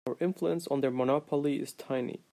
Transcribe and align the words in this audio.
Our 0.07 0.17
influence 0.19 0.65
on 0.67 0.81
their 0.81 0.89
monopoly 0.89 1.57
is 1.61 1.73
tiny. 1.73 2.21